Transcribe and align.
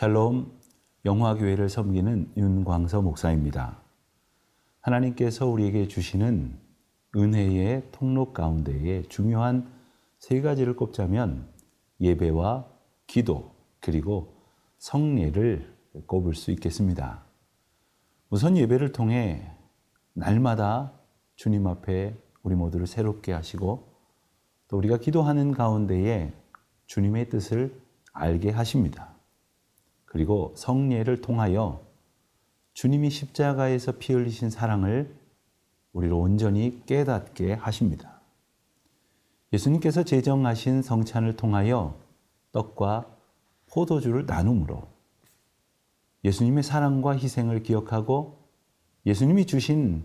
샬롬 0.00 0.58
영화교회를 1.04 1.68
섬기는 1.68 2.32
윤광서 2.34 3.02
목사입니다. 3.02 3.82
하나님께서 4.80 5.46
우리에게 5.46 5.88
주시는 5.88 6.58
은혜의 7.14 7.88
통로 7.92 8.32
가운데에 8.32 9.02
중요한 9.10 9.70
세 10.16 10.40
가지를 10.40 10.74
꼽자면 10.74 11.50
예배와 12.00 12.66
기도 13.06 13.54
그리고 13.78 14.32
성례를 14.78 15.70
꼽을 16.06 16.34
수 16.34 16.50
있겠습니다. 16.52 17.22
우선 18.30 18.56
예배를 18.56 18.92
통해 18.92 19.52
날마다 20.14 20.94
주님 21.36 21.66
앞에 21.66 22.16
우리 22.42 22.54
모두를 22.54 22.86
새롭게 22.86 23.32
하시고 23.32 23.92
또 24.66 24.78
우리가 24.78 24.96
기도하는 24.96 25.52
가운데에 25.52 26.32
주님의 26.86 27.28
뜻을 27.28 27.78
알게 28.14 28.48
하십니다. 28.48 29.09
그리고 30.10 30.52
성례를 30.56 31.20
통하여 31.20 31.80
주님이 32.74 33.10
십자가에서 33.10 33.92
피 33.98 34.12
흘리신 34.12 34.50
사랑을 34.50 35.14
우리로 35.92 36.18
온전히 36.18 36.82
깨닫게 36.84 37.52
하십니다. 37.52 38.20
예수님께서 39.52 40.02
제정하신 40.02 40.82
성찬을 40.82 41.36
통하여 41.36 41.96
떡과 42.50 43.06
포도주를 43.70 44.26
나눔으로 44.26 44.82
예수님의 46.24 46.64
사랑과 46.64 47.16
희생을 47.16 47.62
기억하고 47.62 48.36
예수님이 49.06 49.46
주신 49.46 50.04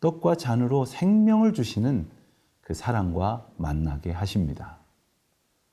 떡과 0.00 0.34
잔으로 0.34 0.84
생명을 0.84 1.52
주시는 1.52 2.08
그 2.60 2.74
사랑과 2.74 3.48
만나게 3.56 4.10
하십니다. 4.10 4.78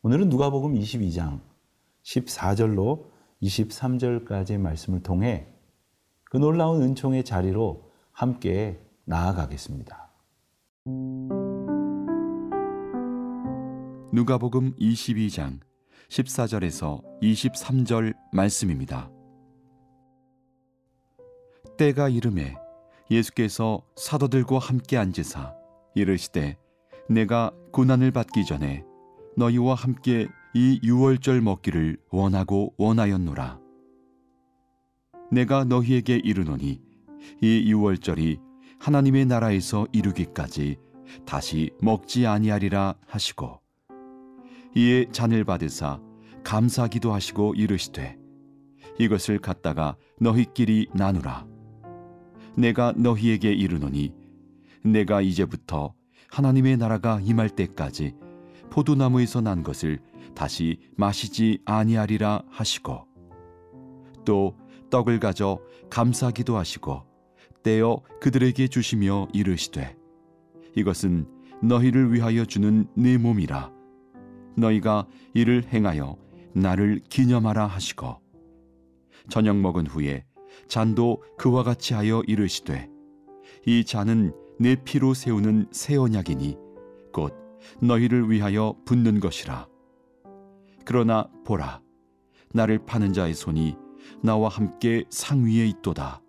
오늘은 0.03 0.29
누가복음 0.29 0.75
22장 0.75 1.39
14절로 2.03 3.14
23절까지의 3.45 4.57
말씀을 4.57 5.01
통해 5.01 5.47
그 6.23 6.37
놀라운 6.37 6.81
은총의 6.81 7.23
자리로 7.23 7.91
함께 8.11 8.79
나아가겠습니다. 9.05 10.11
누가복음 14.11 14.75
22장 14.77 15.59
14절에서 16.09 17.03
23절 17.21 18.15
말씀입니다. 18.31 19.11
때가 21.77 22.09
이름에 22.09 22.55
예수께서 23.11 23.81
사도들과 23.95 24.59
함께 24.59 24.97
앉으사 24.97 25.53
이르시되 25.93 26.57
내가 27.09 27.51
고난을 27.71 28.11
받기 28.11 28.45
전에 28.45 28.83
너희와 29.37 29.75
함께 29.75 30.27
이 30.57 30.79
유월절 30.81 31.41
먹기를 31.41 31.97
원하고 32.11 32.73
원하였노라. 32.77 33.59
내가 35.29 35.65
너희에게 35.65 36.15
이르노니 36.15 36.81
이 37.41 37.63
유월절이 37.69 38.39
하나님의 38.79 39.25
나라에서 39.25 39.85
이루기까지 39.91 40.77
다시 41.25 41.71
먹지 41.81 42.25
아니하리라 42.25 42.95
하시고 43.05 43.59
이에 44.77 45.07
잔을 45.11 45.43
받으사 45.43 45.99
감사기도 46.45 47.11
하시고 47.11 47.55
이르시되 47.55 48.17
이것을 48.97 49.39
갖다가 49.39 49.97
너희끼리 50.21 50.87
나누라. 50.93 51.45
내가 52.55 52.93
너희에게 52.95 53.51
이르노니 53.51 54.13
내가 54.85 55.19
이제부터 55.19 55.93
하나님의 56.31 56.77
나라가 56.77 57.19
임할 57.21 57.49
때까지 57.49 58.13
포도나무에서 58.69 59.41
난 59.41 59.61
것을 59.63 59.99
다시 60.35 60.79
마시지 60.95 61.59
아니하리라 61.65 62.43
하시고 62.49 63.07
또 64.25 64.55
떡을 64.89 65.19
가져 65.19 65.59
감사기도 65.89 66.57
하시고 66.57 67.03
떼어 67.63 68.01
그들에게 68.21 68.67
주시며 68.67 69.29
이르시되 69.33 69.95
이것은 70.75 71.27
너희를 71.63 72.13
위하여 72.13 72.45
주는 72.45 72.87
내 72.95 73.17
몸이라. 73.17 73.71
너희가 74.57 75.07
이를 75.33 75.63
행하여 75.71 76.17
나를 76.53 77.01
기념하라 77.09 77.65
하시고 77.67 78.21
저녁 79.29 79.57
먹은 79.57 79.87
후에 79.87 80.25
잔도 80.67 81.23
그와 81.37 81.63
같이 81.63 81.93
하여 81.93 82.21
이르시되 82.27 82.89
이 83.65 83.83
잔은 83.83 84.33
내 84.59 84.75
피로 84.75 85.13
세우는 85.13 85.67
새 85.71 85.97
언약이니 85.97 86.57
곧 87.11 87.33
너희를 87.81 88.29
위하여 88.29 88.75
붓는 88.85 89.19
것이라 89.19 89.67
그러나 90.85 91.27
보라 91.43 91.81
나를 92.53 92.85
파는 92.85 93.13
자의 93.13 93.33
손이 93.33 93.75
나와 94.21 94.49
함께 94.49 95.03
상 95.09 95.45
위에 95.45 95.67
있도다 95.67 96.21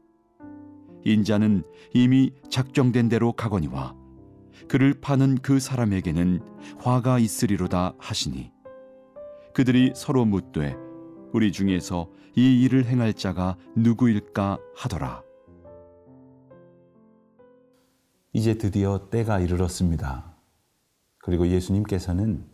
인자는 1.05 1.63
이미 1.95 2.33
작정된 2.51 3.09
대로 3.09 3.33
가거니와 3.33 3.95
그를 4.69 4.95
파는 5.01 5.37
그 5.37 5.61
사람에게는 5.61 6.41
화가 6.79 7.19
있으리로다 7.19 7.95
하시니 7.99 8.51
그들이 9.55 9.93
서로 9.95 10.25
묻되 10.25 10.77
우리 11.33 11.53
중에서 11.53 12.11
이 12.35 12.63
일을 12.63 12.85
행할 12.85 13.15
자가 13.15 13.57
누구일까 13.75 14.59
하더라. 14.77 15.23
이제 18.33 18.59
드디어 18.59 19.09
때가 19.09 19.41
이르렀습니다. 19.41 20.37
그리고 21.19 21.47
예수님께서는 21.47 22.47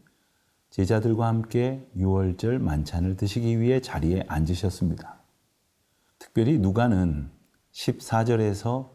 제자들과 0.72 1.27
함께 1.27 1.87
유월절 1.97 2.59
만찬을 2.59 3.19
드시기 3.19 3.60
위해 3.60 3.83
자리에 3.83 4.25
앉으셨습니다. 4.27 5.21
특별히 6.19 6.59
누가는 6.59 7.28
14절에서 7.72 8.88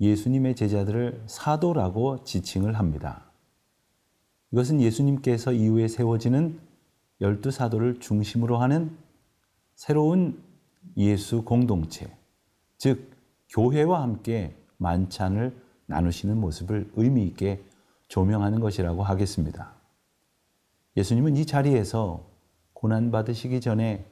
예수님의 0.00 0.56
제자들을 0.56 1.24
사도라고 1.26 2.24
지칭을 2.24 2.78
합니다. 2.78 3.30
이것은 4.50 4.80
예수님께서 4.80 5.52
이후에 5.52 5.88
세워지는 5.88 6.58
열두 7.20 7.50
사도를 7.50 8.00
중심으로 8.00 8.56
하는 8.56 8.96
새로운 9.74 10.42
예수 10.96 11.44
공동체, 11.44 12.10
즉 12.78 13.10
교회와 13.50 14.00
함께 14.00 14.56
만찬을 14.78 15.54
나누시는 15.84 16.40
모습을 16.40 16.90
의미 16.94 17.24
있게 17.24 17.62
조명하는 18.08 18.60
것이라고 18.60 19.02
하겠습니다. 19.02 19.79
예수님은 20.96 21.36
이 21.36 21.46
자리에서 21.46 22.26
고난 22.72 23.10
받으시기 23.10 23.60
전에 23.60 24.06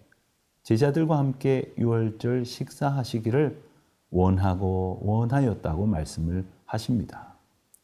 제자들과 0.62 1.18
함께 1.18 1.72
유월절 1.78 2.44
식사하시기를 2.44 3.62
원하고 4.10 5.00
원하였다고 5.02 5.86
말씀을 5.86 6.44
하십니다. 6.66 7.34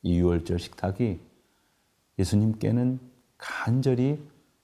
이 0.02 0.18
유월절 0.18 0.58
식탁이 0.58 1.18
예수님께는 2.18 3.00
간절히 3.38 4.22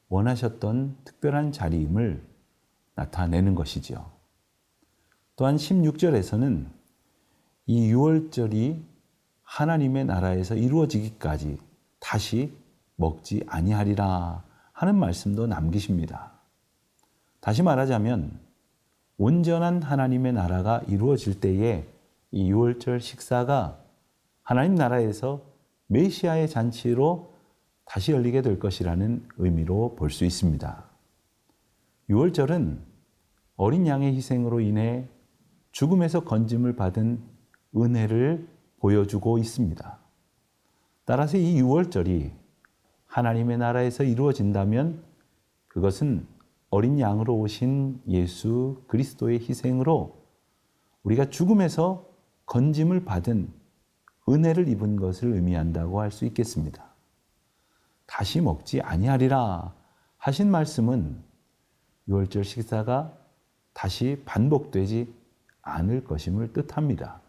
원하셨던 0.08 0.96
특별한 1.04 1.52
자리임을 1.52 2.22
나타내는 2.94 3.54
것이지요. 3.54 4.10
또한 5.36 5.56
16절에서는 5.56 6.66
이 7.66 7.88
유월절이 7.90 8.84
하나님의 9.42 10.04
나라에서 10.04 10.54
이루어지기까지 10.54 11.58
다시 11.98 12.52
먹지 13.00 13.42
아니하리라 13.46 14.44
하는 14.72 14.96
말씀도 14.96 15.46
남기십니다. 15.46 16.32
다시 17.40 17.62
말하자면 17.62 18.38
온전한 19.16 19.82
하나님의 19.82 20.34
나라가 20.34 20.82
이루어질 20.86 21.40
때에 21.40 21.86
이 22.30 22.50
유월절 22.50 23.00
식사가 23.00 23.80
하나님 24.42 24.74
나라에서 24.74 25.42
메시아의 25.88 26.48
잔치로 26.48 27.34
다시 27.84 28.12
열리게 28.12 28.42
될 28.42 28.58
것이라는 28.58 29.26
의미로 29.38 29.96
볼 29.96 30.10
수 30.10 30.24
있습니다. 30.24 30.84
유월절은 32.08 32.82
어린 33.56 33.86
양의 33.86 34.14
희생으로 34.14 34.60
인해 34.60 35.08
죽음에서 35.72 36.24
건짐을 36.24 36.76
받은 36.76 37.22
은혜를 37.76 38.48
보여주고 38.78 39.38
있습니다. 39.38 39.98
따라서 41.04 41.36
이 41.36 41.58
유월절이 41.58 42.32
하나님의 43.10 43.58
나라에서 43.58 44.04
이루어진다면 44.04 45.02
그것은 45.66 46.26
어린 46.70 47.00
양으로 47.00 47.36
오신 47.38 48.02
예수 48.08 48.82
그리스도의 48.86 49.40
희생으로 49.40 50.16
우리가 51.02 51.28
죽음에서 51.28 52.08
건짐을 52.46 53.04
받은 53.04 53.52
은혜를 54.28 54.68
입은 54.68 54.96
것을 54.96 55.32
의미한다고 55.32 56.00
할 56.00 56.12
수 56.12 56.24
있겠습니다. 56.24 56.84
다시 58.06 58.40
먹지 58.40 58.80
아니하리라 58.80 59.74
하신 60.18 60.50
말씀은 60.50 61.22
유월절 62.08 62.44
식사가 62.44 63.16
다시 63.72 64.22
반복되지 64.24 65.12
않을 65.62 66.04
것임을 66.04 66.52
뜻합니다. 66.52 67.20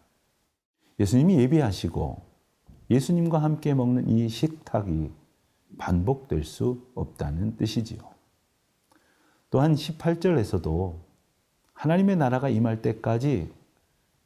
예수님이 1.00 1.40
예비하시고 1.40 2.22
예수님과 2.90 3.42
함께 3.42 3.74
먹는 3.74 4.10
이 4.10 4.28
식탁이 4.30 5.21
반복될 5.78 6.44
수 6.44 6.88
없다는 6.96 7.58
뜻이지요. 7.58 8.00
또한 9.50 9.74
18절에서도 9.74 10.96
하나님의 11.74 12.16
나라가 12.16 12.50
임할 12.50 12.82
때까지 12.82 13.52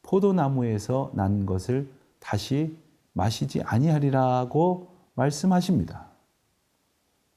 포도나무에서 0.03 1.12
난 1.15 1.45
것을 1.45 1.89
다시 2.19 2.77
마시지 3.13 3.62
아니하리라고 3.62 4.89
말씀하십니다. 5.15 6.07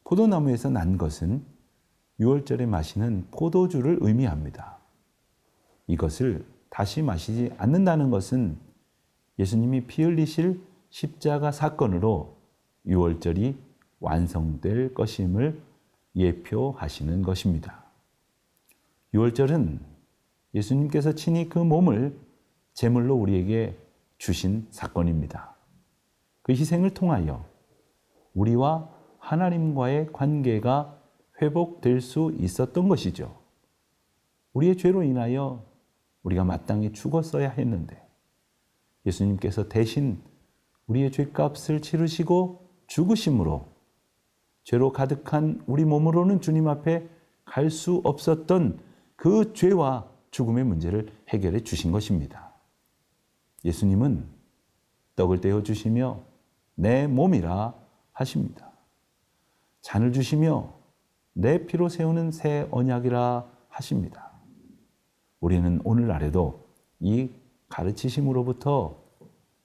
포도나무에서 0.04 0.70
난 0.70 0.98
것은 0.98 1.44
6월절에 2.20 2.66
마시는 2.66 3.28
포도주를 3.30 3.98
의미합니다. 4.00 4.78
이것을 5.86 6.44
다시 6.68 7.02
마시지 7.02 7.52
않는다는 7.56 8.10
것은 8.10 8.58
예수님이 9.38 9.86
피 9.86 10.02
흘리실 10.02 10.60
십자가 10.90 11.52
사건으로 11.52 12.36
6월절이 12.86 13.67
완성될 14.00 14.94
것임을 14.94 15.60
예표하시는 16.14 17.22
것입니다. 17.22 17.84
6월절은 19.14 19.78
예수님께서 20.54 21.12
친히 21.12 21.48
그 21.48 21.58
몸을 21.58 22.18
제물로 22.74 23.14
우리에게 23.16 23.76
주신 24.18 24.66
사건입니다. 24.70 25.54
그 26.42 26.52
희생을 26.52 26.94
통하여 26.94 27.44
우리와 28.34 28.90
하나님과의 29.18 30.12
관계가 30.12 30.98
회복될 31.40 32.00
수 32.00 32.34
있었던 32.38 32.88
것이죠. 32.88 33.36
우리의 34.52 34.76
죄로 34.76 35.02
인하여 35.02 35.64
우리가 36.22 36.44
마땅히 36.44 36.92
죽었어야 36.92 37.50
했는데 37.50 38.02
예수님께서 39.06 39.68
대신 39.68 40.20
우리의 40.86 41.12
죄값을 41.12 41.80
치르시고 41.80 42.68
죽으심으로 42.86 43.77
죄로 44.68 44.92
가득한 44.92 45.62
우리 45.66 45.86
몸으로는 45.86 46.42
주님 46.42 46.68
앞에 46.68 47.08
갈 47.46 47.70
수 47.70 48.02
없었던 48.04 48.78
그 49.16 49.54
죄와 49.54 50.06
죽음의 50.30 50.64
문제를 50.64 51.10
해결해 51.30 51.60
주신 51.60 51.90
것입니다. 51.90 52.52
예수님은 53.64 54.26
떡을 55.16 55.40
떼어 55.40 55.62
주시며 55.62 56.20
내 56.74 57.06
몸이라 57.06 57.72
하십니다. 58.12 58.70
잔을 59.80 60.12
주시며 60.12 60.74
내 61.32 61.64
피로 61.64 61.88
세우는 61.88 62.30
새 62.30 62.68
언약이라 62.70 63.50
하십니다. 63.70 64.32
우리는 65.40 65.80
오늘날에도 65.82 66.68
이 67.00 67.30
가르치심으로부터 67.70 69.02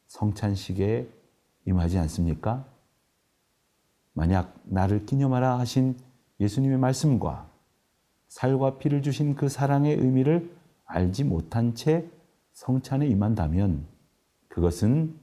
성찬식에 0.07 1.09
임하지 1.65 1.97
않습니까? 1.97 2.72
만약 4.13 4.55
나를 4.63 5.05
기념하라 5.05 5.59
하신 5.59 5.97
예수님의 6.39 6.77
말씀과 6.77 7.49
살과 8.27 8.77
피를 8.77 9.01
주신 9.01 9.35
그 9.35 9.49
사랑의 9.49 9.95
의미를 9.95 10.55
알지 10.85 11.23
못한 11.23 11.75
채 11.75 12.07
성찬에 12.53 13.07
임한다면 13.07 13.85
그것은 14.47 15.15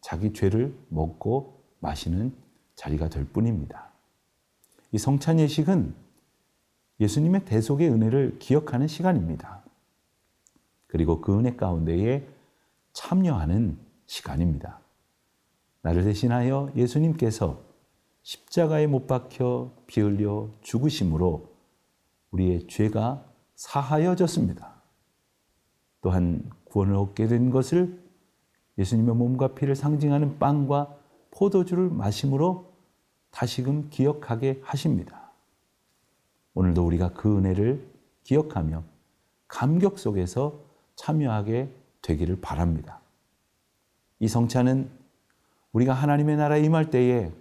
자기 0.00 0.32
죄를 0.32 0.74
먹고 0.88 1.62
마시는 1.80 2.34
자리가 2.74 3.08
될 3.08 3.24
뿐입니다. 3.24 3.90
이 4.90 4.98
성찬 4.98 5.40
예식은 5.40 5.94
예수님의 7.00 7.44
대속의 7.44 7.90
은혜를 7.90 8.38
기억하는 8.38 8.86
시간입니다. 8.86 9.62
그리고 10.86 11.20
그 11.20 11.38
은혜 11.38 11.56
가운데에 11.56 12.26
참여하는 12.92 13.78
시간입니다. 14.06 14.78
나를 15.82 16.04
대신하여 16.04 16.70
예수님께서 16.76 17.71
십자가에 18.22 18.86
못 18.86 19.06
박혀 19.06 19.72
피 19.86 20.00
흘려 20.00 20.48
죽으심으로 20.60 21.52
우리의 22.30 22.66
죄가 22.66 23.24
사하여졌습니다. 23.54 24.82
또한 26.00 26.50
구원을 26.64 26.94
얻게 26.94 27.26
된 27.26 27.50
것을 27.50 28.02
예수님의 28.78 29.14
몸과 29.14 29.54
피를 29.54 29.76
상징하는 29.76 30.38
빵과 30.38 30.96
포도주를 31.30 31.90
마심으로 31.90 32.72
다시금 33.30 33.88
기억하게 33.90 34.60
하십니다. 34.62 35.30
오늘도 36.54 36.84
우리가 36.84 37.12
그 37.12 37.38
은혜를 37.38 37.88
기억하며 38.24 38.84
감격 39.48 39.98
속에서 39.98 40.60
참여하게 40.96 41.74
되기를 42.02 42.40
바랍니다. 42.40 43.00
이 44.18 44.28
성찬은 44.28 44.90
우리가 45.72 45.94
하나님의 45.94 46.36
나라에 46.36 46.62
임할 46.62 46.90
때에 46.90 47.32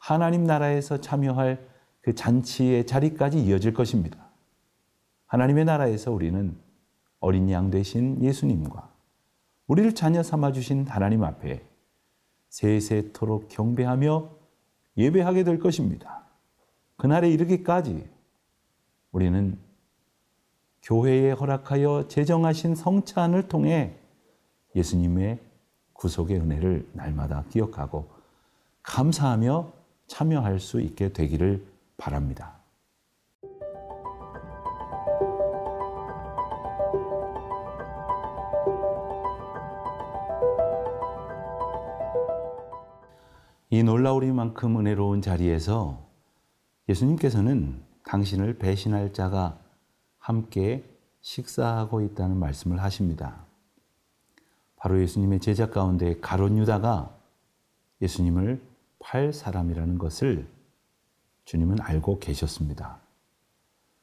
하나님 0.00 0.44
나라에서 0.44 1.00
참여할 1.00 1.68
그 2.00 2.14
잔치의 2.14 2.86
자리까지 2.86 3.40
이어질 3.44 3.74
것입니다. 3.74 4.18
하나님의 5.26 5.66
나라에서 5.66 6.10
우리는 6.10 6.56
어린 7.20 7.50
양 7.50 7.70
되신 7.70 8.22
예수님과 8.22 8.90
우리를 9.66 9.94
자녀 9.94 10.22
삼아 10.22 10.52
주신 10.52 10.86
하나님 10.88 11.22
앞에 11.22 11.62
세세토록 12.48 13.48
경배하며 13.48 14.30
예배하게 14.96 15.44
될 15.44 15.58
것입니다. 15.60 16.24
그날에 16.96 17.30
이르기까지 17.30 18.08
우리는 19.12 19.58
교회에 20.82 21.32
허락하여 21.32 22.08
제정하신 22.08 22.74
성찬을 22.74 23.48
통해 23.48 23.96
예수님의 24.74 25.38
구속의 25.92 26.40
은혜를 26.40 26.88
날마다 26.94 27.44
기억하고 27.50 28.08
감사하며 28.82 29.79
참여할 30.10 30.58
수 30.58 30.80
있게 30.80 31.12
되기를 31.12 31.64
바랍니다. 31.96 32.56
이 43.70 43.84
놀라우리만큼 43.84 44.80
은혜로운 44.80 45.22
자리에서 45.22 46.04
예수님께서는 46.88 47.80
당신을 48.04 48.58
배신할 48.58 49.12
자가 49.12 49.60
함께 50.18 50.82
식사하고 51.20 52.00
있다는 52.00 52.36
말씀을 52.36 52.82
하십니다. 52.82 53.44
바로 54.74 55.00
예수님의 55.00 55.38
제자 55.38 55.70
가운데 55.70 56.18
가론 56.18 56.58
유다가 56.58 57.14
예수님을 58.02 58.69
팔 59.00 59.32
사람이라는 59.32 59.98
것을 59.98 60.48
주님은 61.44 61.80
알고 61.80 62.20
계셨습니다. 62.20 63.00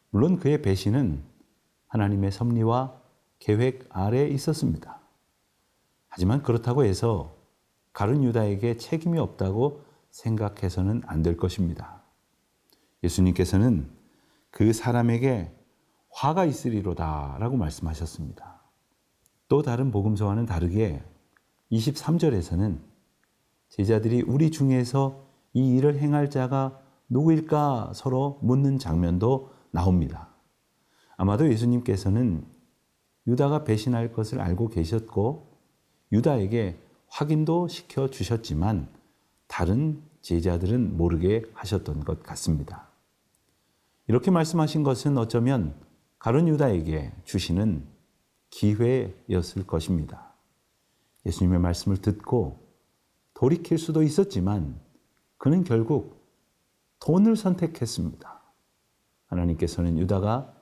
물론 0.09 0.37
그의 0.37 0.61
배신은 0.61 1.23
하나님의 1.87 2.31
섭리와 2.31 2.99
계획 3.39 3.85
아래 3.89 4.27
있었습니다. 4.27 4.99
하지만 6.09 6.41
그렇다고 6.43 6.83
해서 6.83 7.35
가른 7.93 8.23
유다에게 8.23 8.77
책임이 8.77 9.17
없다고 9.19 9.83
생각해서는 10.09 11.03
안 11.05 11.23
될 11.23 11.37
것입니다. 11.37 12.01
예수님께서는 13.03 13.89
그 14.49 14.73
사람에게 14.73 15.53
화가 16.09 16.45
있으리로다 16.45 17.37
라고 17.39 17.57
말씀하셨습니다. 17.57 18.61
또 19.47 19.61
다른 19.61 19.91
복음서와는 19.91 20.45
다르게 20.45 21.03
23절에서는 21.71 22.79
제자들이 23.69 24.23
우리 24.23 24.51
중에서 24.51 25.27
이 25.53 25.75
일을 25.75 25.99
행할 25.99 26.29
자가 26.29 26.79
누구일까 27.09 27.91
서로 27.93 28.39
묻는 28.41 28.79
장면도 28.79 29.51
나옵니다. 29.71 30.29
아마도 31.15 31.49
예수님께서는 31.49 32.45
유다가 33.27 33.63
배신할 33.63 34.13
것을 34.13 34.39
알고 34.39 34.69
계셨고 34.69 35.57
유다에게 36.11 36.79
확인도 37.07 37.67
시켜 37.67 38.09
주셨지만 38.09 38.87
다른 39.47 40.01
제자들은 40.21 40.97
모르게 40.97 41.43
하셨던 41.53 42.03
것 42.03 42.23
같습니다. 42.23 42.87
이렇게 44.07 44.31
말씀하신 44.31 44.83
것은 44.83 45.17
어쩌면 45.17 45.75
가론 46.19 46.47
유다에게 46.47 47.13
주시는 47.25 47.85
기회였을 48.49 49.67
것입니다. 49.67 50.33
예수님의 51.25 51.59
말씀을 51.59 51.97
듣고 51.97 52.66
돌이킬 53.37 53.77
수도 53.77 54.01
있었지만 54.01 54.79
그는 55.37 55.63
결국 55.63 56.25
돈을 56.99 57.35
선택했습니다. 57.35 58.41
하나님께서는 59.27 59.99
유다가 59.99 60.55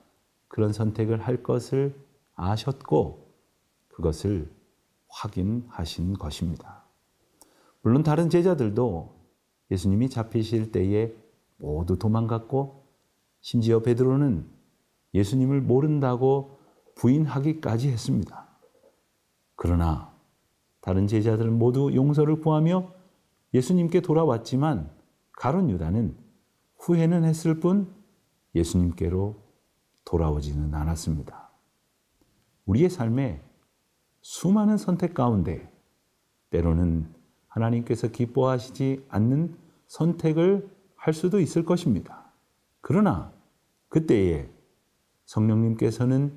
그런 0.46 0.74
선택을 0.74 1.22
할 1.22 1.42
것을 1.42 1.98
아셨고 2.34 3.32
그것을 3.88 4.52
확인하신 5.08 6.18
것입니다. 6.18 6.84
물론 7.80 8.02
다른 8.02 8.28
제자들도 8.28 9.24
예수님이 9.70 10.10
잡히실 10.10 10.70
때에 10.70 11.14
모두 11.56 11.98
도망갔고 11.98 12.84
심지어 13.40 13.80
베드로는 13.80 14.46
예수님을 15.14 15.62
모른다고 15.62 16.58
부인하기까지 16.96 17.88
했습니다. 17.88 18.46
그러나 19.54 20.14
다른 20.86 21.08
제자들은 21.08 21.58
모두 21.58 21.92
용서를 21.92 22.38
구하며 22.38 22.92
예수님께 23.54 24.02
돌아왔지만 24.02 24.88
가론 25.32 25.68
유다는 25.68 26.16
후회는 26.78 27.24
했을 27.24 27.58
뿐 27.58 27.92
예수님께로 28.54 29.34
돌아오지는 30.04 30.72
않았습니다. 30.72 31.50
우리의 32.66 32.88
삶에 32.88 33.42
수많은 34.20 34.76
선택 34.76 35.12
가운데 35.12 35.68
때로는 36.50 37.12
하나님께서 37.48 38.06
기뻐하시지 38.06 39.06
않는 39.08 39.56
선택을 39.88 40.70
할 40.94 41.14
수도 41.14 41.40
있을 41.40 41.64
것입니다. 41.64 42.30
그러나 42.80 43.32
그때에 43.88 44.48
성령님께서는 45.24 46.32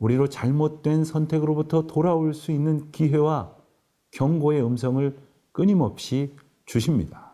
우리로 0.00 0.30
잘못된 0.30 1.04
선택으로부터 1.04 1.86
돌아올 1.86 2.32
수 2.32 2.50
있는 2.50 2.90
기회와 2.92 3.57
경고의 4.10 4.64
음성을 4.64 5.16
끊임없이 5.52 6.34
주십니다. 6.64 7.32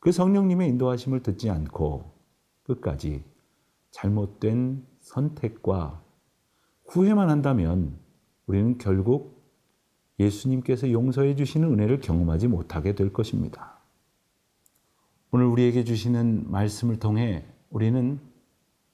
그 0.00 0.12
성령님의 0.12 0.68
인도하심을 0.68 1.22
듣지 1.22 1.50
않고 1.50 2.12
끝까지 2.64 3.24
잘못된 3.90 4.84
선택과 5.00 6.02
후회만 6.86 7.30
한다면 7.30 7.98
우리는 8.46 8.78
결국 8.78 9.42
예수님께서 10.20 10.90
용서해 10.90 11.34
주시는 11.36 11.72
은혜를 11.72 12.00
경험하지 12.00 12.48
못하게 12.48 12.94
될 12.94 13.12
것입니다. 13.12 13.78
오늘 15.30 15.46
우리에게 15.46 15.84
주시는 15.84 16.50
말씀을 16.50 16.98
통해 16.98 17.44
우리는 17.70 18.20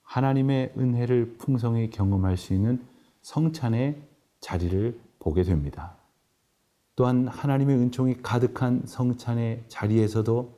하나님의 0.03 0.73
은혜를 0.79 1.37
풍성히 1.39 1.91
경험할 1.91 2.37
수 2.37 2.55
있는 2.55 2.83
성찬의 3.23 4.01
자리를 4.41 4.99
보게 5.19 5.43
됩니다. 5.43 6.00
또한 7.01 7.27
하나님의 7.29 7.77
은총이 7.77 8.21
가득한 8.21 8.83
성찬의 8.85 9.65
자리에서도 9.69 10.53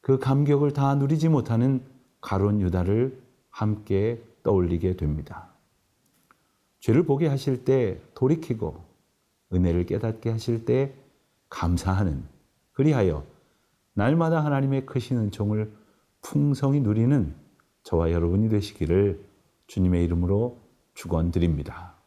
그 0.00 0.18
감격을 0.18 0.72
다 0.72 0.94
누리지 0.94 1.28
못하는 1.28 1.82
가론 2.22 2.62
유다를 2.62 3.20
함께 3.50 4.24
떠올리게 4.44 4.96
됩니다. 4.96 5.50
죄를 6.80 7.02
보게 7.02 7.26
하실 7.26 7.66
때 7.66 8.00
돌이키고 8.14 8.82
은혜를 9.52 9.84
깨닫게 9.84 10.30
하실 10.30 10.64
때 10.64 10.94
감사하는 11.50 12.24
그리하여 12.72 13.22
날마다 13.92 14.42
하나님의 14.42 14.86
크신 14.86 15.18
은총을 15.18 15.70
풍성히 16.22 16.80
누리는 16.80 17.34
저와 17.82 18.10
여러분이 18.10 18.48
되시기를 18.48 19.22
주님의 19.66 20.02
이름으로 20.02 20.58
축원드립니다. 20.94 22.01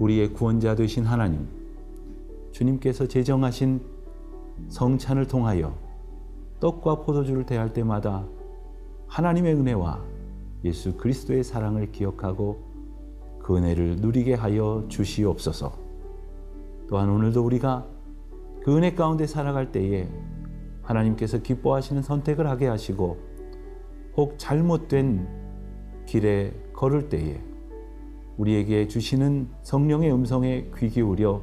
우리의 0.00 0.32
구원자 0.32 0.74
되신 0.74 1.04
하나님, 1.04 1.46
주님께서 2.52 3.06
제정하신 3.06 3.80
성찬을 4.68 5.26
통하여 5.26 5.74
떡과 6.58 7.02
포도주를 7.02 7.44
대할 7.44 7.72
때마다 7.72 8.26
하나님의 9.06 9.54
은혜와 9.54 10.02
예수 10.64 10.96
그리스도의 10.96 11.44
사랑을 11.44 11.92
기억하고 11.92 12.62
그 13.40 13.56
은혜를 13.56 13.96
누리게 13.96 14.34
하여 14.34 14.84
주시옵소서. 14.88 15.72
또한 16.88 17.08
오늘도 17.10 17.44
우리가 17.44 17.86
그 18.62 18.76
은혜 18.76 18.94
가운데 18.94 19.26
살아갈 19.26 19.70
때에 19.70 20.08
하나님께서 20.82 21.38
기뻐하시는 21.38 22.02
선택을 22.02 22.46
하게 22.48 22.66
하시고 22.66 23.18
혹 24.16 24.38
잘못된 24.38 25.28
길에 26.06 26.52
걸을 26.72 27.08
때에 27.08 27.49
우리에게 28.40 28.88
주시는 28.88 29.50
성령의 29.62 30.10
음성에 30.14 30.70
귀 30.78 30.88
기울여 30.88 31.42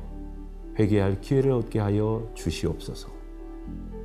회개할 0.79 1.21
기회를 1.21 1.51
얻게 1.51 1.79
하여 1.79 2.27
주시옵소서. 2.33 3.09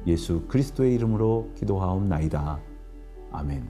예수 0.07 0.43
그리스도의 0.47 0.95
이름으로 0.97 1.51
기도하옵나이다. 1.57 2.61
아멘. 3.31 3.67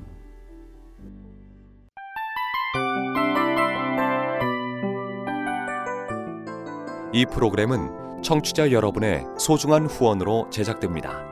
이 7.13 7.27
프로그램은 7.27 8.23
청취자 8.23 8.73
여러분의 8.73 9.25
소중한 9.39 9.87
후원으로 9.87 10.49
제작됩니다. 10.51 11.32